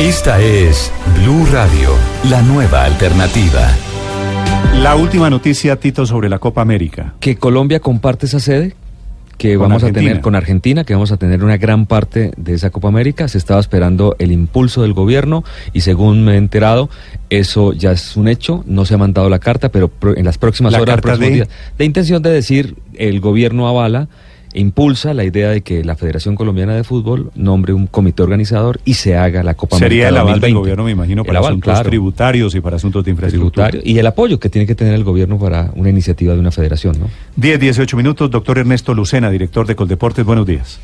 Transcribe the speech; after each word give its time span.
Esta 0.00 0.42
es 0.42 0.92
Blue 1.22 1.46
Radio, 1.50 1.88
la 2.28 2.42
nueva 2.42 2.84
alternativa. 2.84 3.66
La 4.74 4.94
última 4.94 5.30
noticia, 5.30 5.76
Tito, 5.76 6.04
sobre 6.04 6.28
la 6.28 6.38
Copa 6.38 6.60
América. 6.60 7.14
Que 7.18 7.36
Colombia 7.36 7.80
comparte 7.80 8.26
esa 8.26 8.38
sede 8.38 8.74
que 9.38 9.54
Con 9.54 9.68
vamos 9.70 9.84
a 9.84 9.92
tener 9.92 10.20
con 10.20 10.34
Argentina, 10.34 10.84
que 10.84 10.92
vamos 10.92 11.12
a 11.12 11.16
tener 11.16 11.42
una 11.42 11.56
gran 11.56 11.86
parte 11.86 12.32
de 12.36 12.52
esa 12.52 12.68
Copa 12.68 12.88
América. 12.88 13.26
Se 13.28 13.38
estaba 13.38 13.58
esperando 13.58 14.16
el 14.18 14.32
impulso 14.32 14.82
del 14.82 14.92
gobierno 14.92 15.44
y 15.72 15.80
según 15.80 16.24
me 16.24 16.34
he 16.34 16.36
enterado, 16.36 16.90
eso 17.30 17.72
ya 17.72 17.92
es 17.92 18.18
un 18.18 18.28
hecho. 18.28 18.64
No 18.66 18.84
se 18.84 18.94
ha 18.94 18.98
mandado 18.98 19.30
la 19.30 19.38
carta, 19.38 19.70
pero 19.70 19.90
en 20.14 20.26
las 20.26 20.36
próximas 20.36 20.74
¿La 20.74 20.82
horas, 20.82 21.00
próximos 21.00 21.28
de? 21.30 21.34
días, 21.34 21.48
de 21.78 21.84
intención 21.86 22.22
de 22.22 22.30
decir 22.30 22.76
el 22.98 23.20
gobierno 23.20 23.66
avala 23.66 24.08
impulsa 24.56 25.14
la 25.14 25.24
idea 25.24 25.50
de 25.50 25.62
que 25.62 25.84
la 25.84 25.96
Federación 25.96 26.34
Colombiana 26.34 26.74
de 26.74 26.84
Fútbol 26.84 27.30
nombre 27.34 27.72
un 27.72 27.86
comité 27.86 28.22
organizador 28.22 28.80
y 28.84 28.94
se 28.94 29.16
haga 29.16 29.42
la 29.42 29.54
Copa 29.54 29.78
Sería 29.78 30.08
América 30.08 30.08
el 30.08 30.16
aval 30.16 30.40
del 30.40 30.52
2020. 30.52 30.58
gobierno, 30.60 30.84
me 30.84 30.90
imagino, 30.90 31.24
para 31.24 31.38
aval, 31.38 31.50
asuntos 31.52 31.72
claro. 31.72 31.88
tributarios 31.88 32.54
y 32.54 32.60
para 32.60 32.76
asuntos 32.76 33.04
de 33.04 33.10
infraestructura. 33.10 33.70
y 33.82 33.98
el 33.98 34.06
apoyo 34.06 34.40
que 34.40 34.48
tiene 34.48 34.66
que 34.66 34.74
tener 34.74 34.94
el 34.94 35.04
gobierno 35.04 35.38
para 35.38 35.70
una 35.74 35.90
iniciativa 35.90 36.34
de 36.34 36.40
una 36.40 36.50
federación, 36.50 36.98
¿no? 36.98 37.06
10, 37.36 37.60
18 37.60 37.96
minutos, 37.96 38.30
doctor 38.30 38.58
Ernesto 38.58 38.94
Lucena, 38.94 39.30
director 39.30 39.66
de 39.66 39.76
Coldeportes, 39.76 40.24
buenos 40.24 40.46
días. 40.46 40.80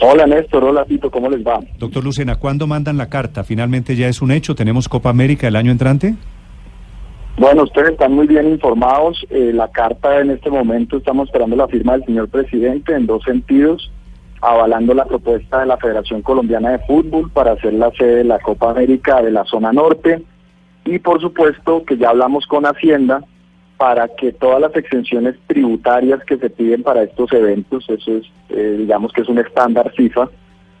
Hola 0.00 0.26
Néstor, 0.26 0.64
hola 0.64 0.84
Tito, 0.84 1.10
¿cómo 1.10 1.28
les 1.28 1.46
va? 1.46 1.60
Doctor 1.78 2.02
Lucena, 2.04 2.36
¿cuándo 2.36 2.66
mandan 2.66 2.96
la 2.96 3.08
carta? 3.08 3.44
¿Finalmente 3.44 3.96
ya 3.96 4.08
es 4.08 4.22
un 4.22 4.30
hecho? 4.32 4.54
¿Tenemos 4.54 4.88
Copa 4.88 5.10
América 5.10 5.48
el 5.48 5.56
año 5.56 5.70
entrante? 5.72 6.14
Bueno, 7.38 7.64
ustedes 7.64 7.92
están 7.92 8.12
muy 8.12 8.26
bien 8.26 8.48
informados. 8.48 9.24
Eh, 9.30 9.52
la 9.54 9.68
carta 9.68 10.20
en 10.20 10.30
este 10.30 10.50
momento 10.50 10.98
estamos 10.98 11.28
esperando 11.28 11.56
la 11.56 11.68
firma 11.68 11.92
del 11.92 12.04
señor 12.04 12.28
presidente 12.28 12.94
en 12.94 13.06
dos 13.06 13.24
sentidos, 13.24 13.90
avalando 14.40 14.94
la 14.94 15.06
propuesta 15.06 15.60
de 15.60 15.66
la 15.66 15.78
Federación 15.78 16.22
Colombiana 16.22 16.70
de 16.70 16.78
Fútbol 16.80 17.30
para 17.30 17.52
hacer 17.52 17.72
la 17.72 17.90
sede 17.92 18.16
de 18.16 18.24
la 18.24 18.38
Copa 18.38 18.70
América 18.70 19.22
de 19.22 19.30
la 19.30 19.44
zona 19.44 19.72
norte 19.72 20.22
y 20.84 20.98
por 20.98 21.20
supuesto 21.20 21.84
que 21.84 21.96
ya 21.96 22.10
hablamos 22.10 22.46
con 22.46 22.66
Hacienda 22.66 23.24
para 23.76 24.08
que 24.08 24.32
todas 24.32 24.60
las 24.60 24.76
exenciones 24.76 25.34
tributarias 25.46 26.22
que 26.24 26.36
se 26.36 26.50
piden 26.50 26.82
para 26.82 27.02
estos 27.02 27.32
eventos, 27.32 27.88
eso 27.88 28.16
es, 28.16 28.24
eh, 28.50 28.76
digamos 28.78 29.12
que 29.12 29.22
es 29.22 29.28
un 29.28 29.38
estándar 29.38 29.90
FIFA, 29.92 30.28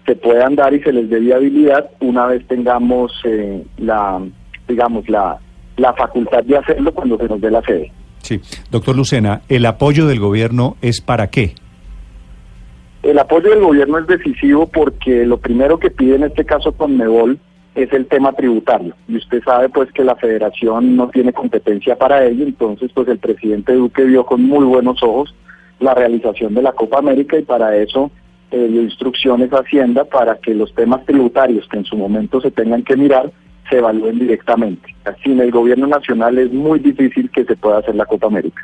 se 0.06 0.16
puedan 0.16 0.54
dar 0.54 0.74
y 0.74 0.82
se 0.82 0.92
les 0.92 1.08
dé 1.08 1.18
viabilidad 1.18 1.90
una 2.00 2.26
vez 2.26 2.46
tengamos 2.46 3.12
eh, 3.24 3.64
la, 3.78 4.20
digamos, 4.68 5.08
la, 5.08 5.38
la 5.76 5.92
facultad 5.94 6.44
de 6.44 6.58
hacerlo 6.58 6.92
cuando 6.92 7.16
se 7.18 7.28
nos 7.28 7.40
dé 7.40 7.50
la 7.50 7.62
sede. 7.62 7.92
Sí. 8.22 8.40
Doctor 8.70 8.96
Lucena, 8.96 9.42
¿el 9.48 9.66
apoyo 9.66 10.06
del 10.06 10.20
gobierno 10.20 10.76
es 10.80 11.00
para 11.00 11.28
qué? 11.28 11.54
El 13.02 13.18
apoyo 13.18 13.50
del 13.50 13.60
gobierno 13.60 13.98
es 13.98 14.06
decisivo 14.06 14.68
porque 14.68 15.26
lo 15.26 15.38
primero 15.38 15.78
que 15.78 15.90
pide 15.90 16.14
en 16.14 16.22
este 16.24 16.44
caso 16.44 16.72
con 16.72 16.96
Mebol 16.96 17.38
es 17.74 17.92
el 17.92 18.06
tema 18.06 18.32
tributario. 18.32 18.94
Y 19.08 19.16
usted 19.16 19.42
sabe 19.42 19.68
pues 19.68 19.90
que 19.92 20.04
la 20.04 20.14
federación 20.14 20.94
no 20.94 21.08
tiene 21.08 21.32
competencia 21.32 21.96
para 21.96 22.24
ello, 22.24 22.44
entonces 22.44 22.90
pues 22.94 23.08
el 23.08 23.18
presidente 23.18 23.72
Duque 23.72 24.04
vio 24.04 24.24
con 24.24 24.42
muy 24.44 24.64
buenos 24.64 25.02
ojos 25.02 25.34
la 25.80 25.94
realización 25.94 26.54
de 26.54 26.62
la 26.62 26.72
Copa 26.72 26.98
América 26.98 27.36
y 27.36 27.42
para 27.42 27.76
eso 27.76 28.10
eh, 28.52 28.68
dio 28.70 28.82
instrucciones 28.82 29.52
a 29.52 29.60
Hacienda 29.60 30.04
para 30.04 30.36
que 30.36 30.54
los 30.54 30.72
temas 30.74 31.04
tributarios 31.04 31.66
que 31.68 31.78
en 31.78 31.84
su 31.84 31.96
momento 31.96 32.40
se 32.40 32.50
tengan 32.50 32.84
que 32.84 32.96
mirar 32.96 33.32
se 33.68 33.78
evalúen 33.78 34.18
directamente. 34.18 34.94
Sin 35.22 35.40
el 35.40 35.50
gobierno 35.50 35.86
nacional 35.86 36.38
es 36.38 36.52
muy 36.52 36.78
difícil 36.78 37.30
que 37.30 37.44
se 37.44 37.56
pueda 37.56 37.78
hacer 37.78 37.94
la 37.94 38.06
Copa 38.06 38.26
América. 38.26 38.62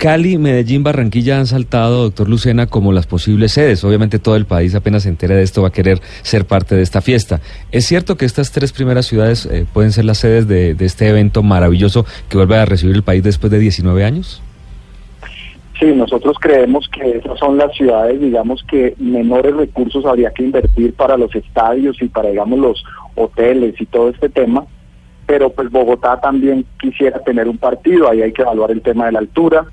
Cali, 0.00 0.38
Medellín, 0.38 0.82
Barranquilla 0.82 1.38
han 1.38 1.46
saltado, 1.46 2.04
doctor 2.04 2.26
Lucena, 2.26 2.66
como 2.66 2.90
las 2.90 3.06
posibles 3.06 3.52
sedes. 3.52 3.84
Obviamente 3.84 4.18
todo 4.18 4.34
el 4.34 4.46
país 4.46 4.74
apenas 4.74 5.02
se 5.02 5.10
entera 5.10 5.34
de 5.34 5.42
esto 5.42 5.60
va 5.60 5.68
a 5.68 5.72
querer 5.72 6.00
ser 6.22 6.46
parte 6.46 6.74
de 6.74 6.80
esta 6.80 7.02
fiesta. 7.02 7.40
¿Es 7.70 7.84
cierto 7.84 8.16
que 8.16 8.24
estas 8.24 8.50
tres 8.50 8.72
primeras 8.72 9.04
ciudades 9.04 9.44
eh, 9.44 9.66
pueden 9.70 9.92
ser 9.92 10.06
las 10.06 10.16
sedes 10.16 10.48
de, 10.48 10.72
de 10.72 10.86
este 10.86 11.06
evento 11.06 11.42
maravilloso 11.42 12.06
que 12.30 12.38
vuelve 12.38 12.56
a 12.56 12.64
recibir 12.64 12.96
el 12.96 13.02
país 13.02 13.22
después 13.22 13.50
de 13.50 13.58
19 13.58 14.02
años? 14.02 14.42
Sí, 15.80 15.86
nosotros 15.86 16.36
creemos 16.38 16.88
que 16.88 17.18
esas 17.18 17.38
son 17.38 17.56
las 17.56 17.74
ciudades, 17.74 18.20
digamos, 18.20 18.62
que 18.64 18.94
menores 18.98 19.56
recursos 19.56 20.04
habría 20.04 20.30
que 20.30 20.44
invertir 20.44 20.92
para 20.92 21.16
los 21.16 21.34
estadios 21.34 22.00
y 22.02 22.08
para, 22.08 22.28
digamos, 22.28 22.58
los 22.58 22.84
hoteles 23.14 23.80
y 23.80 23.86
todo 23.86 24.10
este 24.10 24.28
tema. 24.28 24.64
Pero 25.26 25.50
pues 25.50 25.70
Bogotá 25.70 26.20
también 26.20 26.64
quisiera 26.80 27.20
tener 27.20 27.48
un 27.48 27.58
partido, 27.58 28.10
ahí 28.10 28.22
hay 28.22 28.32
que 28.32 28.42
evaluar 28.42 28.70
el 28.70 28.82
tema 28.82 29.06
de 29.06 29.12
la 29.12 29.20
altura. 29.20 29.64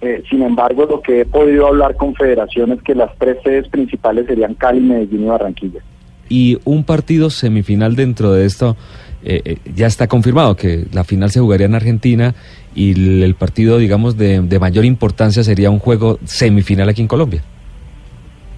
Eh, 0.00 0.22
sin 0.30 0.42
embargo, 0.42 0.86
lo 0.86 1.02
que 1.02 1.22
he 1.22 1.26
podido 1.26 1.66
hablar 1.66 1.96
con 1.96 2.14
federaciones 2.14 2.78
es 2.78 2.84
que 2.84 2.94
las 2.94 3.10
tres 3.18 3.36
sedes 3.42 3.68
principales 3.68 4.26
serían 4.26 4.54
Cali, 4.54 4.80
Medellín 4.80 5.24
y 5.24 5.26
Barranquilla. 5.26 5.80
Y 6.28 6.58
un 6.64 6.84
partido 6.84 7.28
semifinal 7.28 7.96
dentro 7.96 8.32
de 8.32 8.46
esto, 8.46 8.76
eh, 9.24 9.42
eh, 9.44 9.56
ya 9.74 9.88
está 9.88 10.06
confirmado 10.06 10.56
que 10.56 10.86
la 10.92 11.02
final 11.02 11.30
se 11.30 11.40
jugaría 11.40 11.66
en 11.66 11.74
Argentina 11.74 12.34
y 12.74 13.22
el, 13.22 13.34
partido, 13.34 13.78
digamos, 13.78 14.16
de 14.16 14.58
mayor 14.60 14.84
importancia 14.84 15.42
sería 15.42 15.70
un 15.70 15.80
juego 15.80 16.18
semifinal 16.24 16.88
aquí 16.88 17.02
en 17.02 17.08
Colombia. 17.08 17.42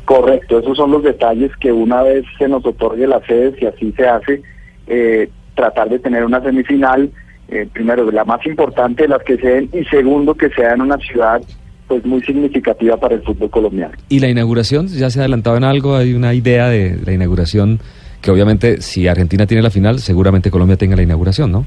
Correcto, 0.05 0.59
esos 0.59 0.77
son 0.77 0.91
los 0.91 1.03
detalles 1.03 1.53
que 1.61 1.73
una 1.73 2.03
vez 2.03 2.25
se 2.39 2.49
nos 2.49 2.65
otorgue 2.67 3.07
la 3.07 3.21
sede, 3.27 3.55
si 3.59 3.67
así 3.67 3.93
se 3.93 4.07
hace, 4.07 4.43
eh, 4.87 5.31
tratar 5.55 5.89
de 5.89 5.99
tener 5.99 6.25
una 6.25 6.43
semifinal, 6.43 7.11
eh, 7.49 7.69
primero 7.73 8.11
la 8.11 8.25
más 8.25 8.45
importante 8.47 9.05
de 9.05 9.09
las 9.09 9.23
que 9.23 9.37
se 9.37 9.47
den 9.47 9.71
y 9.73 9.85
segundo 9.85 10.35
que 10.35 10.51
sea 10.51 10.75
en 10.75 10.81
una 10.81 10.97
ciudad 10.99 11.41
pues 11.87 12.05
muy 12.05 12.23
significativa 12.23 12.97
para 12.97 13.15
el 13.15 13.23
fútbol 13.23 13.51
colombiano. 13.51 13.93
¿Y 14.09 14.21
la 14.21 14.29
inauguración? 14.29 14.89
¿Ya 14.89 15.11
se 15.11 15.19
ha 15.19 15.23
adelantado 15.23 15.57
en 15.57 15.65
algo? 15.65 15.95
¿Hay 15.97 16.15
una 16.15 16.33
idea 16.33 16.69
de 16.69 16.99
la 17.05 17.13
inauguración? 17.13 17.81
Que 18.23 18.31
obviamente 18.31 18.81
si 18.81 19.09
Argentina 19.09 19.47
tiene 19.47 19.63
la 19.63 19.71
final, 19.71 19.99
seguramente 19.99 20.51
Colombia 20.51 20.77
tenga 20.77 20.97
la 20.97 21.03
inauguración, 21.03 21.53
¿no? 21.53 21.67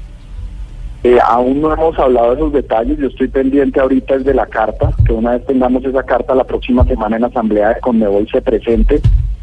Eh, 1.06 1.20
aún 1.24 1.60
no 1.60 1.72
hemos 1.72 1.96
hablado 2.00 2.30
de 2.30 2.34
esos 2.34 2.52
detalles, 2.52 2.98
yo 2.98 3.06
estoy 3.06 3.28
pendiente 3.28 3.78
ahorita 3.78 4.18
de 4.18 4.34
la 4.34 4.44
carta, 4.44 4.90
que 5.06 5.12
una 5.12 5.34
vez 5.34 5.46
tengamos 5.46 5.84
esa 5.84 6.02
carta 6.02 6.34
la 6.34 6.42
próxima 6.42 6.84
semana 6.84 7.14
en 7.14 7.22
la 7.22 7.28
Asamblea 7.28 7.68
de 7.68 7.80
Conmebol 7.80 8.26
se 8.28 8.42
presente 8.42 9.00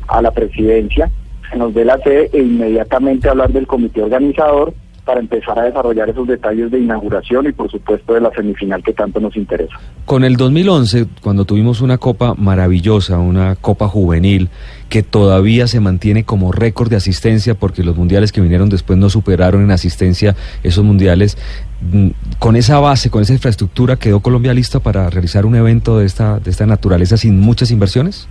a 0.09 0.21
la 0.21 0.31
presidencia, 0.31 1.09
se 1.49 1.57
nos 1.57 1.73
dé 1.73 1.85
la 1.85 1.97
sede 1.99 2.29
e 2.33 2.39
inmediatamente 2.39 3.29
hablar 3.29 3.53
del 3.53 3.65
comité 3.65 4.03
organizador 4.03 4.73
para 5.05 5.19
empezar 5.19 5.59
a 5.59 5.63
desarrollar 5.63 6.09
esos 6.09 6.27
detalles 6.27 6.71
de 6.71 6.79
inauguración 6.79 7.47
y 7.47 7.51
por 7.51 7.69
supuesto 7.69 8.13
de 8.13 8.21
la 8.21 8.31
semifinal 8.31 8.81
que 8.83 8.93
tanto 8.93 9.19
nos 9.19 9.35
interesa. 9.35 9.75
Con 10.05 10.23
el 10.23 10.37
2011, 10.37 11.07
cuando 11.21 11.45
tuvimos 11.45 11.81
una 11.81 11.97
copa 11.97 12.35
maravillosa, 12.35 13.19
una 13.19 13.55
copa 13.55 13.87
juvenil, 13.87 14.49
que 14.89 15.03
todavía 15.03 15.67
se 15.67 15.79
mantiene 15.79 16.23
como 16.23 16.51
récord 16.51 16.89
de 16.89 16.95
asistencia 16.95 17.55
porque 17.55 17.83
los 17.83 17.97
mundiales 17.97 18.31
que 18.31 18.41
vinieron 18.41 18.69
después 18.69 18.97
no 18.97 19.09
superaron 19.09 19.63
en 19.63 19.71
asistencia 19.71 20.35
esos 20.63 20.83
mundiales, 20.83 21.37
mm, 21.81 22.09
con 22.39 22.55
esa 22.55 22.79
base, 22.79 23.09
con 23.09 23.21
esa 23.21 23.33
infraestructura, 23.33 23.97
¿quedó 23.97 24.21
Colombia 24.21 24.53
lista 24.53 24.79
para 24.79 25.09
realizar 25.09 25.45
un 25.45 25.55
evento 25.55 25.99
de 25.99 26.05
esta, 26.05 26.39
de 26.39 26.51
esta 26.51 26.65
naturaleza 26.65 27.17
sin 27.17 27.39
muchas 27.39 27.71
inversiones? 27.71 28.27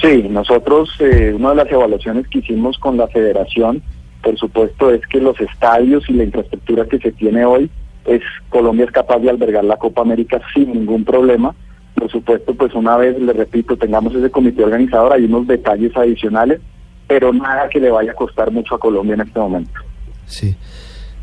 Sí, 0.00 0.26
nosotros, 0.30 0.90
eh, 1.00 1.32
una 1.36 1.50
de 1.50 1.56
las 1.56 1.72
evaluaciones 1.72 2.28
que 2.28 2.38
hicimos 2.38 2.78
con 2.78 2.96
la 2.96 3.08
federación, 3.08 3.82
por 4.22 4.36
supuesto, 4.38 4.90
es 4.90 5.00
que 5.06 5.20
los 5.20 5.40
estadios 5.40 6.08
y 6.08 6.14
la 6.14 6.24
infraestructura 6.24 6.86
que 6.86 6.98
se 6.98 7.12
tiene 7.12 7.44
hoy, 7.44 7.70
es 8.04 8.22
Colombia 8.48 8.86
es 8.86 8.90
capaz 8.90 9.18
de 9.18 9.30
albergar 9.30 9.64
la 9.64 9.76
Copa 9.76 10.02
América 10.02 10.40
sin 10.54 10.72
ningún 10.72 11.04
problema. 11.04 11.54
Por 11.94 12.10
supuesto, 12.10 12.54
pues 12.54 12.74
una 12.74 12.96
vez, 12.96 13.20
le 13.20 13.32
repito, 13.32 13.76
tengamos 13.76 14.14
ese 14.14 14.30
comité 14.30 14.64
organizador, 14.64 15.12
hay 15.12 15.24
unos 15.24 15.46
detalles 15.46 15.96
adicionales, 15.96 16.60
pero 17.06 17.32
nada 17.32 17.68
que 17.68 17.80
le 17.80 17.90
vaya 17.90 18.12
a 18.12 18.14
costar 18.14 18.50
mucho 18.50 18.74
a 18.74 18.78
Colombia 18.78 19.14
en 19.14 19.22
este 19.22 19.38
momento. 19.38 19.80
Sí. 20.26 20.54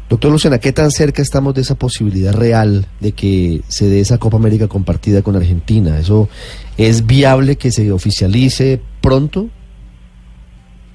Doctor 0.09 0.31
Lucena, 0.31 0.59
¿qué 0.59 0.71
tan 0.71 0.91
cerca 0.91 1.21
estamos 1.21 1.55
de 1.55 1.61
esa 1.61 1.75
posibilidad 1.75 2.33
real 2.33 2.85
de 2.99 3.13
que 3.13 3.61
se 3.67 3.87
dé 3.87 4.01
esa 4.01 4.19
Copa 4.19 4.37
América 4.37 4.67
compartida 4.67 5.23
con 5.23 5.35
Argentina? 5.35 5.97
¿Eso 5.97 6.29
es 6.77 7.07
viable 7.07 7.55
que 7.55 7.71
se 7.71 7.91
oficialice 7.91 8.79
pronto? 9.01 9.47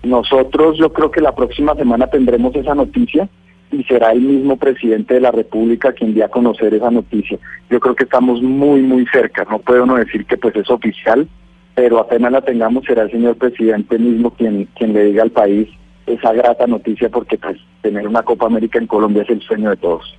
Nosotros 0.02 0.78
yo 0.78 0.92
creo 0.92 1.10
que 1.10 1.20
la 1.20 1.34
próxima 1.34 1.74
semana 1.74 2.06
tendremos 2.06 2.54
esa 2.54 2.74
noticia 2.74 3.28
y 3.70 3.84
será 3.84 4.12
el 4.12 4.20
mismo 4.20 4.56
presidente 4.56 5.14
de 5.14 5.20
la 5.20 5.30
República 5.30 5.92
quien 5.92 6.14
dé 6.14 6.24
a 6.24 6.28
conocer 6.28 6.74
esa 6.74 6.90
noticia. 6.90 7.38
Yo 7.68 7.78
creo 7.80 7.94
que 7.94 8.04
estamos 8.04 8.42
muy, 8.42 8.80
muy 8.80 9.06
cerca. 9.06 9.46
No 9.48 9.58
puedo 9.58 9.86
no 9.86 9.96
decir 9.96 10.24
que 10.26 10.36
pues 10.36 10.56
es 10.56 10.70
oficial, 10.70 11.28
pero 11.74 11.98
apenas 11.98 12.32
la 12.32 12.40
tengamos 12.40 12.84
será 12.84 13.02
el 13.02 13.10
señor 13.10 13.36
presidente 13.36 13.98
mismo 13.98 14.30
quien, 14.30 14.66
quien 14.76 14.92
le 14.92 15.04
diga 15.04 15.22
al 15.22 15.30
país 15.30 15.68
esa 16.06 16.32
grata 16.32 16.66
noticia 16.66 17.08
porque 17.08 17.38
pues 17.38 17.58
tener 17.82 18.08
una 18.08 18.22
Copa 18.22 18.46
América 18.46 18.78
en 18.78 18.86
Colombia 18.86 19.22
es 19.22 19.30
el 19.30 19.42
sueño 19.42 19.70
de 19.70 19.76
todos. 19.76 20.16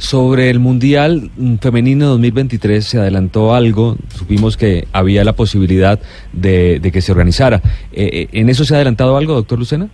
Sobre 0.00 0.48
el 0.48 0.60
Mundial 0.60 1.30
mm, 1.36 1.56
Femenino 1.56 2.06
2023 2.06 2.82
se 2.82 2.98
adelantó 2.98 3.52
algo, 3.52 3.96
supimos 4.08 4.56
que 4.56 4.88
había 4.92 5.24
la 5.24 5.34
posibilidad 5.34 6.00
de, 6.32 6.80
que 6.90 7.02
se 7.02 7.12
organizara. 7.12 7.60
Eh, 7.92 8.08
eh, 8.10 8.28
¿En 8.32 8.48
eso 8.48 8.64
se 8.64 8.72
ha 8.74 8.78
adelantado 8.78 9.18
algo, 9.18 9.34
doctor 9.34 9.58
Lucena? 9.58 9.90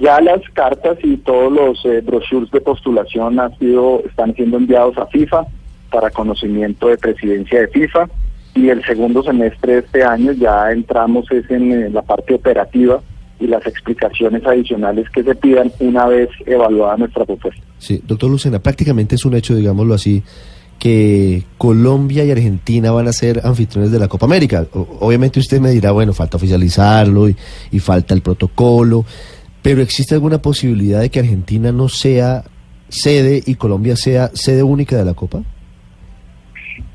Ya 0.00 0.18
las 0.22 0.40
cartas 0.54 0.96
y 1.02 1.18
todos 1.18 1.52
los 1.52 1.84
eh, 1.84 2.00
brochures 2.00 2.50
de 2.50 2.62
postulación 2.62 3.38
han 3.38 3.56
sido, 3.58 4.02
están 4.08 4.34
siendo 4.34 4.56
enviados 4.56 4.96
a 4.96 5.04
FIFA 5.06 5.44
para 5.90 6.10
conocimiento 6.10 6.88
de 6.88 6.96
presidencia 6.96 7.60
de 7.60 7.68
FIFA 7.68 8.08
y 8.54 8.70
el 8.70 8.82
segundo 8.86 9.22
semestre 9.22 9.74
de 9.74 9.78
este 9.80 10.04
año 10.04 10.32
ya 10.32 10.72
entramos 10.72 11.30
es 11.30 11.50
en 11.50 11.70
eh, 11.70 11.90
la 11.90 12.00
parte 12.00 12.32
operativa 12.32 13.00
y 13.38 13.46
las 13.46 13.66
explicaciones 13.66 14.44
adicionales 14.46 15.08
que 15.10 15.22
se 15.22 15.34
pidan 15.34 15.72
una 15.80 16.06
vez 16.06 16.28
evaluada 16.46 16.96
nuestra 16.96 17.24
propuesta. 17.24 17.62
Sí, 17.78 18.00
doctor 18.06 18.30
Lucena, 18.30 18.58
prácticamente 18.58 19.14
es 19.14 19.24
un 19.24 19.34
hecho, 19.34 19.54
digámoslo 19.54 19.94
así, 19.94 20.22
que 20.78 21.44
Colombia 21.58 22.24
y 22.24 22.30
Argentina 22.30 22.90
van 22.90 23.08
a 23.08 23.12
ser 23.12 23.40
anfitriones 23.44 23.90
de 23.90 23.98
la 23.98 24.08
Copa 24.08 24.26
América. 24.26 24.66
Obviamente 24.72 25.40
usted 25.40 25.60
me 25.60 25.70
dirá, 25.70 25.90
bueno, 25.92 26.12
falta 26.12 26.36
oficializarlo 26.36 27.28
y, 27.28 27.36
y 27.70 27.78
falta 27.78 28.14
el 28.14 28.22
protocolo, 28.22 29.04
pero 29.62 29.82
¿existe 29.82 30.14
alguna 30.14 30.40
posibilidad 30.40 31.00
de 31.00 31.10
que 31.10 31.20
Argentina 31.20 31.72
no 31.72 31.88
sea 31.88 32.44
sede 32.88 33.42
y 33.44 33.56
Colombia 33.56 33.96
sea 33.96 34.30
sede 34.34 34.62
única 34.62 34.96
de 34.96 35.04
la 35.04 35.14
Copa? 35.14 35.42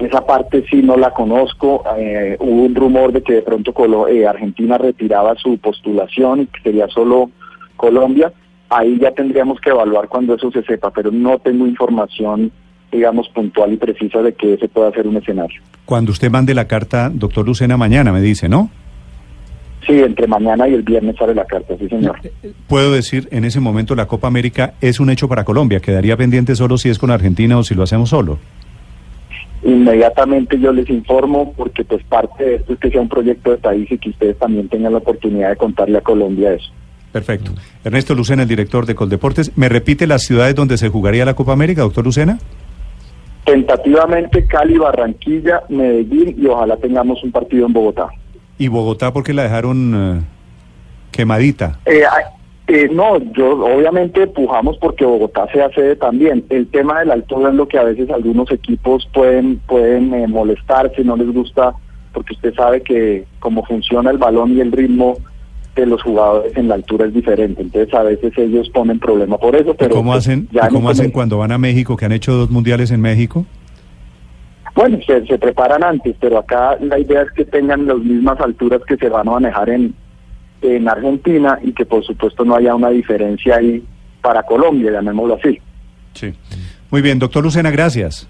Esa 0.02 0.26
parte 0.26 0.64
sí 0.70 0.82
no 0.82 0.98
la 0.98 1.12
conozco. 1.12 1.84
Eh, 1.98 2.36
hubo 2.40 2.64
un 2.64 2.74
rumor 2.76 3.12
de 3.14 3.22
que 3.22 3.34
de 3.34 3.42
pronto 3.44 3.72
Colo- 3.74 4.08
eh, 4.08 4.26
Argentina 4.28 4.78
retiraba 4.78 5.36
su 5.36 5.58
postulación 5.60 6.42
y 6.42 6.46
que 6.48 6.60
sería 6.62 6.88
solo 6.88 7.30
Colombia. 7.78 8.34
Ahí 8.70 8.98
ya 9.00 9.12
tendríamos 9.12 9.60
que 9.60 9.70
evaluar 9.70 10.08
cuando 10.08 10.34
eso 10.36 10.50
se 10.52 10.64
sepa, 10.64 10.92
pero 10.92 11.12
no 11.12 11.38
tengo 11.40 11.68
información, 11.68 12.52
digamos, 12.92 13.30
puntual 13.30 13.74
y 13.74 13.78
precisa 13.78 14.22
de 14.22 14.34
que 14.34 14.54
ese 14.56 14.68
pueda 14.70 14.92
ser 14.92 15.08
un 15.08 15.18
escenario. 15.18 15.62
Cuando 15.86 16.12
usted 16.12 16.32
mande 16.32 16.54
la 16.56 16.66
carta, 16.68 17.10
doctor 17.14 17.46
Lucena, 17.46 17.78
mañana 17.78 18.12
me 18.12 18.22
dice, 18.22 18.48
¿no? 18.50 18.70
Sí, 19.86 19.94
entre 20.00 20.26
mañana 20.28 20.68
y 20.68 20.74
el 20.74 20.84
viernes 20.84 21.16
sale 21.18 21.34
la 21.36 21.44
carta, 21.46 21.74
sí 21.80 21.88
señor. 21.90 22.18
Puedo 22.68 22.92
decir, 22.92 23.28
en 23.32 23.46
ese 23.46 23.60
momento 23.60 23.94
la 23.96 24.06
Copa 24.08 24.28
América 24.28 24.74
es 24.80 25.00
un 25.00 25.10
hecho 25.10 25.28
para 25.28 25.44
Colombia. 25.44 25.80
Quedaría 25.80 26.16
pendiente 26.16 26.56
solo 26.56 26.78
si 26.78 26.90
es 26.90 26.98
con 27.00 27.12
Argentina 27.12 27.58
o 27.58 27.64
si 27.64 27.74
lo 27.76 27.84
hacemos 27.84 28.10
solo. 28.10 28.38
Inmediatamente 29.64 30.60
yo 30.60 30.72
les 30.72 30.90
informo 30.90 31.54
porque 31.56 31.84
pues 31.84 32.04
parte 32.04 32.44
de 32.44 32.56
esto 32.56 32.74
es 32.74 32.80
que 32.80 32.90
sea 32.90 33.02
un 33.02 33.10
proyecto 33.10 33.52
de 33.52 33.58
país 33.58 33.92
y 33.92 33.98
que 33.98 34.10
ustedes 34.10 34.38
también 34.38 34.68
tengan 34.70 34.94
la 34.94 34.98
oportunidad 34.98 35.50
de 35.50 35.56
contarle 35.56 36.00
a 36.00 36.02
Colombia 36.02 36.54
eso. 36.54 36.72
Perfecto. 37.12 37.52
Ernesto 37.84 38.16
Lucena, 38.16 38.44
el 38.44 38.48
director 38.48 38.86
de 38.86 38.96
Coldeportes. 38.96 39.56
¿Me 39.58 39.70
repite 39.70 40.08
las 40.08 40.24
ciudades 40.24 40.56
donde 40.56 40.78
se 40.78 40.90
jugaría 40.90 41.26
la 41.26 41.34
Copa 41.34 41.52
América, 41.52 41.82
doctor 41.82 42.06
Lucena? 42.06 42.40
Tentativamente 43.46 44.46
Cali, 44.46 44.78
Barranquilla, 44.78 45.62
Medellín 45.70 46.36
y 46.38 46.46
ojalá 46.48 46.78
tengamos 46.78 47.24
un 47.24 47.32
partido 47.32 47.68
en 47.68 47.74
Bogotá. 47.74 48.08
¿Y 48.58 48.68
Bogotá 48.68 49.12
porque 49.12 49.34
la 49.34 49.44
dejaron 49.44 49.94
eh, 49.96 50.22
quemadita? 51.12 51.80
Eh, 51.86 52.04
eh, 52.74 52.90
no, 52.90 53.18
yo 53.34 53.66
obviamente 53.66 54.28
pujamos 54.28 54.78
porque 54.78 55.04
Bogotá 55.04 55.46
sea 55.52 55.70
sede 55.72 55.98
también. 55.98 56.46
El 56.50 56.68
tema 56.68 57.00
de 57.00 57.06
la 57.06 57.16
altura 57.16 57.50
es 57.50 57.56
lo 57.56 57.68
que 57.68 57.78
a 57.78 57.84
veces 57.84 58.10
algunos 58.10 58.50
equipos 58.50 59.10
pueden 59.14 59.58
pueden 59.68 60.14
eh, 60.14 60.26
molestarse, 60.26 61.04
no 61.04 61.18
les 61.18 61.34
gusta, 61.34 61.74
porque 62.14 62.34
usted 62.34 62.54
sabe 62.54 62.82
que 62.82 63.26
como 63.40 63.66
funciona 63.66 64.10
el 64.10 64.18
balón 64.18 64.56
y 64.56 64.62
el 64.62 64.72
ritmo 64.72 65.18
de 65.76 65.86
los 65.86 66.02
jugadores 66.02 66.56
en 66.56 66.70
la 66.70 66.76
altura 66.76 67.08
es 67.08 67.14
diferente. 67.14 67.62
Entonces 67.62 67.94
a 67.94 68.04
veces 68.04 68.32
ellos 68.38 68.70
ponen 68.70 69.00
problema 69.00 69.38
por 69.38 69.54
eso. 69.54 69.72
¿Y 69.72 69.76
Pero 69.78 69.96
¿Cómo 69.96 70.12
pues, 70.12 70.26
hacen, 70.26 70.48
ya 70.52 70.70
cómo 70.70 70.90
este 70.92 71.02
hacen 71.02 71.12
cuando 71.12 71.40
van 71.40 71.52
a 71.52 71.58
México, 71.58 71.98
que 71.98 72.06
han 72.06 72.14
hecho 72.14 72.32
dos 72.34 72.50
mundiales 72.50 72.92
en 72.92 73.02
México? 73.02 73.46
Bueno, 74.76 74.98
se, 75.06 75.26
se 75.26 75.38
preparan 75.38 75.84
antes, 75.84 76.16
pero 76.22 76.38
acá 76.38 76.78
la 76.80 76.98
idea 76.98 77.24
es 77.24 77.32
que 77.32 77.44
tengan 77.44 77.86
las 77.86 77.98
mismas 77.98 78.40
alturas 78.40 78.82
que 78.88 78.96
se 78.96 79.10
van 79.10 79.28
a 79.28 79.32
manejar 79.32 79.70
en, 79.70 79.94
en 80.62 80.88
Argentina 80.88 81.60
y 81.62 81.74
que 81.74 81.86
por 81.86 82.04
supuesto 82.04 82.46
no 82.46 82.56
haya 82.56 82.76
una 82.76 82.90
diferencia 82.90 83.58
ahí 83.58 83.84
para 84.22 84.44
Colombia, 84.44 84.92
llamémoslo 84.92 85.36
así. 85.36 85.60
Sí. 86.14 86.34
Muy 86.90 87.02
bien, 87.02 87.20
doctor 87.20 87.44
Lucena, 87.44 87.72
gracias. 87.72 88.28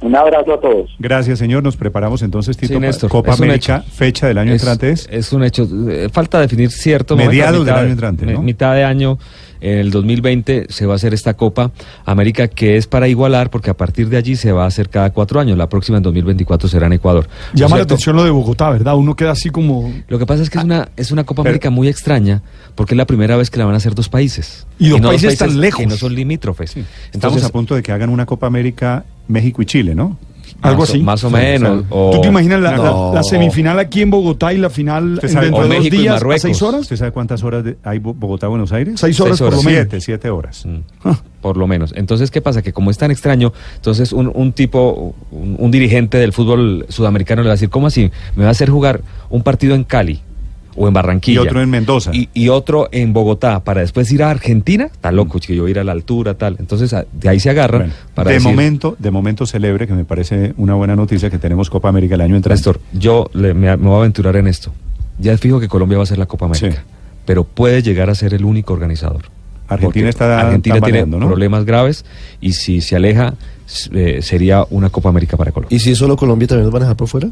Un 0.00 0.14
abrazo 0.14 0.54
a 0.54 0.60
todos. 0.60 0.90
Gracias, 1.00 1.38
señor. 1.40 1.62
Nos 1.62 1.76
preparamos 1.76 2.22
entonces, 2.22 2.56
Tito, 2.56 2.74
Sí, 2.74 2.78
Néstor, 2.80 3.10
Copa 3.10 3.32
América, 3.32 3.82
hecho. 3.84 3.94
fecha 3.96 4.28
del 4.28 4.38
año 4.38 4.52
es, 4.54 4.62
entrante 4.62 4.90
es. 4.90 5.08
es 5.10 5.32
un 5.32 5.42
hecho. 5.42 5.68
Eh, 5.90 6.08
Falta 6.12 6.38
definir 6.40 6.70
cierto 6.70 7.16
Mediados 7.16 7.66
del 7.66 7.74
año 7.74 7.90
entrante, 7.90 8.24
¿no? 8.26 8.40
Mitad 8.40 8.74
de 8.76 8.84
año, 8.84 9.18
en 9.60 9.78
el 9.78 9.90
2020, 9.90 10.66
se 10.68 10.86
va 10.86 10.92
a 10.92 10.96
hacer 10.96 11.14
esta 11.14 11.34
Copa 11.34 11.72
América 12.04 12.46
que 12.46 12.76
es 12.76 12.86
para 12.86 13.08
igualar, 13.08 13.50
porque 13.50 13.70
a 13.70 13.76
partir 13.76 14.08
de 14.08 14.16
allí 14.16 14.36
se 14.36 14.52
va 14.52 14.62
a 14.64 14.66
hacer 14.68 14.88
cada 14.88 15.10
cuatro 15.10 15.40
años. 15.40 15.58
La 15.58 15.68
próxima 15.68 15.96
en 15.98 16.04
2024 16.04 16.68
será 16.68 16.86
en 16.86 16.92
Ecuador. 16.92 17.26
¿No 17.26 17.54
es 17.54 17.60
Llama 17.60 17.76
la 17.78 17.82
atención 17.82 18.14
lo 18.14 18.22
de 18.22 18.30
Bogotá, 18.30 18.70
¿verdad? 18.70 18.94
Uno 18.94 19.16
queda 19.16 19.32
así 19.32 19.50
como... 19.50 19.92
Lo 20.06 20.20
que 20.20 20.26
pasa 20.26 20.44
es 20.44 20.50
que 20.50 20.58
es 20.58 20.64
una, 20.64 20.88
es 20.96 21.10
una 21.10 21.24
Copa 21.24 21.42
Pero- 21.42 21.50
América 21.50 21.70
muy 21.70 21.88
extraña, 21.88 22.40
porque 22.76 22.94
es 22.94 22.98
la 22.98 23.06
primera 23.06 23.36
vez 23.36 23.50
que 23.50 23.58
la 23.58 23.64
van 23.64 23.74
a 23.74 23.78
hacer 23.78 23.96
dos 23.96 24.08
países. 24.08 24.64
Y 24.78 24.90
dos 24.90 25.00
no 25.00 25.08
países 25.08 25.36
tan 25.36 25.60
lejos. 25.60 25.80
Que 25.80 25.88
no 25.88 25.96
son 25.96 26.14
limítrofes. 26.14 26.70
Estamos 26.76 26.88
Entonces, 27.14 27.44
a 27.44 27.48
punto 27.48 27.74
de 27.74 27.82
que 27.82 27.90
hagan 27.90 28.10
una 28.10 28.26
Copa 28.26 28.46
América 28.46 29.04
México 29.28 29.62
y 29.62 29.66
Chile, 29.66 29.94
¿no? 29.94 30.18
Algo 30.62 30.80
más 30.80 30.88
o- 30.90 30.92
así. 30.92 31.02
Más 31.02 31.22
o 31.24 31.28
Sí, 31.28 31.34
menos. 31.34 31.84
o 31.90 32.10
¿Tú 32.10 32.20
te 32.22 32.28
imaginas 32.28 32.60
la, 32.60 32.72
No. 32.76 33.10
la- 33.12 33.14
la 33.16 33.22
semifinal 33.22 33.78
aquí 33.78 34.00
en 34.02 34.10
Bogotá 34.10 34.52
y 34.52 34.56
la 34.56 34.70
final 34.70 35.20
en 35.22 35.28
dentro 35.34 35.40
de 35.40 35.50
dos 35.50 35.68
México 35.68 35.94
y 35.94 35.98
días 36.00 36.20
a 36.22 36.38
seis 36.38 36.62
horas? 36.62 36.80
¿Usted 36.80 36.96
sabe 36.96 37.12
cuántas 37.12 37.44
horas 37.44 37.62
de- 37.62 37.76
hay 37.84 37.98
Bo- 38.00 38.14
Bogotá-Buenos 38.14 38.72
Aires? 38.72 38.98
Seis 38.98 39.20
horas, 39.20 39.38
Seis 39.38 39.48
por 39.50 39.56
lo 39.56 39.62
menos. 39.62 39.82
Siete, 39.82 40.00
siete 40.00 40.30
horas. 40.30 40.64
Mm, 40.66 41.10
Por 41.40 41.56
lo 41.56 41.68
menos. 41.68 41.92
Entonces, 41.94 42.32
¿qué 42.32 42.40
pasa? 42.40 42.62
Que 42.62 42.72
como 42.72 42.90
es 42.90 42.98
tan 42.98 43.12
extraño, 43.12 43.52
entonces 43.76 44.12
un, 44.12 44.32
un 44.34 44.52
tipo, 44.52 45.14
un, 45.30 45.54
un 45.58 45.70
dirigente 45.70 46.18
del 46.18 46.32
fútbol 46.32 46.84
sudamericano 46.88 47.42
le 47.42 47.48
va 47.48 47.52
a 47.52 47.54
decir, 47.54 47.68
¿cómo 47.70 47.86
así? 47.86 48.10
Me 48.34 48.42
va 48.42 48.48
a 48.48 48.50
hacer 48.50 48.68
jugar 48.70 49.02
un 49.30 49.42
partido 49.44 49.76
en 49.76 49.84
Cali 49.84 50.20
o 50.78 50.88
en 50.88 50.94
Barranquilla. 50.94 51.42
Y 51.42 51.46
otro 51.46 51.60
en 51.60 51.70
Mendoza. 51.70 52.10
Y, 52.14 52.28
y 52.34 52.48
otro 52.48 52.88
en 52.92 53.12
Bogotá 53.12 53.64
para 53.64 53.80
después 53.80 54.10
ir 54.12 54.22
a 54.22 54.30
Argentina. 54.30 54.84
Está 54.86 55.10
loco, 55.12 55.38
que 55.40 55.54
yo 55.56 55.66
ir 55.68 55.78
a 55.78 55.84
la 55.84 55.92
altura, 55.92 56.34
tal. 56.34 56.56
Entonces, 56.58 56.92
a- 56.94 57.04
de 57.12 57.28
ahí 57.28 57.40
se 57.40 57.50
agarra 57.50 57.78
Bueno, 57.78 57.92
para 58.14 58.28
de 58.28 58.34
decir, 58.34 58.48
momento, 58.50 58.96
de 58.98 59.10
momento 59.10 59.46
celebre, 59.46 59.86
que 59.86 59.94
me 59.94 60.04
parece 60.04 60.54
una 60.56 60.74
buena 60.74 60.94
noticia 60.96 61.30
que 61.30 61.38
tenemos 61.38 61.68
Copa 61.70 61.88
América 61.88 62.14
el 62.14 62.20
año 62.20 62.36
entrante. 62.36 62.58
Néstor, 62.58 62.80
yo 62.92 63.28
le- 63.34 63.54
me, 63.54 63.76
me 63.76 63.86
voy 63.88 63.96
a 63.96 63.98
aventurar 63.98 64.36
en 64.36 64.46
esto. 64.46 64.72
Ya 65.18 65.32
es 65.32 65.40
fijo 65.40 65.58
que 65.60 65.68
Colombia 65.68 65.98
va 65.98 66.04
a 66.04 66.06
ser 66.06 66.18
la 66.18 66.26
Copa 66.26 66.46
América. 66.46 66.70
Sí. 66.70 66.78
Pero 67.26 67.44
puede 67.44 67.82
llegar 67.82 68.08
a 68.08 68.14
ser 68.14 68.32
el 68.34 68.44
único 68.44 68.72
organizador. 68.72 69.24
Argentina 69.70 70.08
está 70.08 70.40
Argentina 70.40 70.80
tiene 70.80 71.04
problemas 71.04 71.66
graves 71.66 72.06
y 72.40 72.54
si 72.54 72.80
se 72.80 72.96
aleja 72.96 73.34
eh, 73.92 74.20
sería 74.22 74.64
una 74.70 74.88
Copa 74.88 75.10
América 75.10 75.36
para 75.36 75.52
Colombia. 75.52 75.76
¿Y 75.76 75.78
si 75.80 75.90
es 75.90 75.98
solo 75.98 76.16
Colombia 76.16 76.48
también 76.48 76.64
nos 76.64 76.72
van 76.72 76.82
a 76.82 76.84
dejar 76.86 76.96
por 76.96 77.08
fuera? 77.08 77.28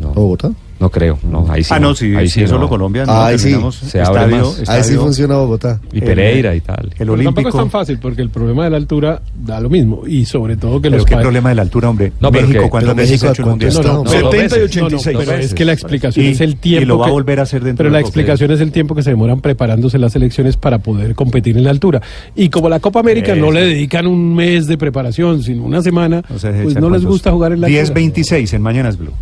No, 0.00 0.10
¿O 0.10 0.14
Bogotá? 0.14 0.50
no 0.78 0.88
creo, 0.90 1.18
no, 1.30 1.44
ahí 1.50 1.62
sí. 1.62 1.74
ah, 1.74 1.78
no, 1.78 1.94
sí, 1.94 2.14
ahí 2.16 2.26
sí, 2.26 2.40
no. 2.40 2.46
solo 2.48 2.66
Colombia. 2.66 3.04
No, 3.04 3.12
Ahí 3.22 3.38
sí. 3.38 3.54
Se 3.70 4.00
abre 4.00 4.28
más. 4.28 4.46
Ahí 4.46 4.54
sí 4.54 4.62
estadio- 4.62 5.00
funciona 5.02 5.36
Bogotá. 5.36 5.78
Y 5.92 6.00
Pereira 6.00 6.54
y 6.54 6.62
tal. 6.62 6.86
El 6.86 6.90
Pero 6.96 7.12
tampoco 7.16 7.18
es 7.18 7.26
Olímpico. 7.26 7.58
tan 7.58 7.70
fácil 7.70 7.98
porque 7.98 8.22
el 8.22 8.30
problema 8.30 8.64
de 8.64 8.70
la 8.70 8.76
altura 8.78 9.20
da 9.44 9.60
lo 9.60 9.68
mismo 9.68 10.06
y 10.06 10.24
sobre 10.24 10.56
todo 10.56 10.76
que 10.80 10.88
Pero 10.88 10.96
los 10.96 11.04
qué 11.04 11.16
problema 11.16 11.50
de 11.50 11.54
la 11.56 11.62
altura, 11.62 11.90
hombre. 11.90 12.12
No, 12.18 12.30
México, 12.30 12.70
¿cuántas 12.70 12.96
veces 12.96 13.10
México, 13.10 13.28
ha 13.28 13.30
hecho 13.32 13.42
el 13.42 13.48
¿cuánto 13.48 13.66
mundial? 13.66 13.84
No, 13.86 13.92
no, 13.92 14.04
No, 14.04 14.10
pero- 14.10 14.30
70 14.30 14.56
y 14.56 14.58
no, 14.58 14.64
no, 14.64 14.96
86 14.96 15.16
pero 15.18 15.32
es 15.36 15.54
que 15.54 15.64
la 15.66 15.72
explicación 15.74 16.24
Y- 16.24 16.28
es 16.30 16.40
el 16.40 16.56
tiempo 16.56 16.82
y 16.82 16.86
lo 16.86 16.98
va 16.98 17.08
a 17.08 17.10
volver 17.10 17.40
a 17.40 17.42
hacer 17.42 17.62
dentro 17.62 17.82
pero 17.84 17.90
la 17.90 18.00
explicación 18.00 18.50
es 18.50 18.60
el 18.62 18.72
tiempo 18.72 18.94
que 18.94 19.02
se 19.02 19.10
demoran 19.10 19.42
preparándose 19.42 19.98
las 19.98 20.16
elecciones 20.16 20.56
para 20.56 20.78
poder 20.78 21.14
competir 21.14 21.58
en 21.58 21.64
la 21.64 21.70
altura 21.72 22.00
y 22.34 22.48
como 22.48 22.70
la 22.70 22.80
Copa 22.80 23.00
América 23.00 23.34
no 23.34 23.50
le 23.52 23.66
dedican 23.66 24.06
un 24.06 24.34
mes 24.34 24.66
de 24.66 24.78
preparación 24.78 25.42
sino 25.42 25.62
una 25.64 25.82
semana 25.82 26.22
O 26.34 26.38
sea, 26.38 26.52
pues 26.62 26.76
no 26.76 26.88
les 26.88 27.04
gusta 27.04 27.32
jugar 27.32 27.52
en 27.52 27.60
la 27.60 27.66
altura 27.66 27.82
10-26 27.94 28.54
en 28.54 28.62
Mañanas 28.62 28.96
Blue. 28.96 29.12